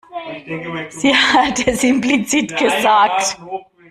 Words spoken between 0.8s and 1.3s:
Sie